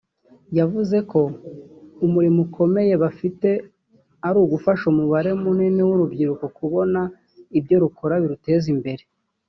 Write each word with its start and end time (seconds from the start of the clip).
yavuze 0.57 0.97
ko 1.11 1.21
umurimo 2.05 2.39
ukomeye 2.47 2.93
bafite 3.03 3.49
ari 4.27 4.37
ugufasha 4.45 4.83
umubare 4.91 5.29
munini 5.41 5.81
w’urubyiruko 5.87 6.45
kubona 6.57 6.99
ibyo 7.57 7.75
rukora 7.83 8.15
biruteza 8.23 8.67
imbere 8.75 9.03